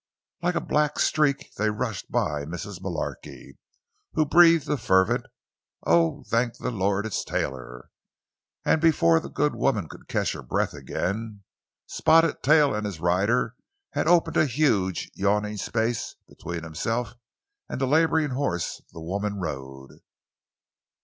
Like 0.41 0.55
a 0.55 0.61
black 0.61 0.97
streak 0.97 1.53
they 1.59 1.69
rushed 1.69 2.11
by 2.11 2.43
Mrs. 2.45 2.81
Mullarky, 2.81 3.59
who 4.13 4.25
breathed 4.25 4.67
a 4.67 4.75
fervent, 4.77 5.27
"Oh, 5.85 6.23
thank 6.27 6.57
the 6.57 6.71
Lord, 6.71 7.05
it's 7.05 7.23
Taylor!" 7.23 7.91
and 8.65 8.81
before 8.81 9.19
the 9.19 9.29
good 9.29 9.53
woman 9.53 9.87
could 9.87 10.07
catch 10.07 10.33
her 10.33 10.41
breath 10.41 10.73
again, 10.73 11.43
Spotted 11.85 12.41
Tail 12.41 12.73
and 12.73 12.87
his 12.87 12.99
rider 12.99 13.53
had 13.91 14.07
opened 14.07 14.37
a 14.37 14.47
huge, 14.47 15.11
yawning 15.13 15.57
space 15.57 16.15
between 16.27 16.63
himself 16.63 17.13
and 17.69 17.79
the 17.79 17.85
laboring 17.85 18.31
horse 18.31 18.81
the 18.93 19.01
woman 19.01 19.35
rode. 19.35 19.99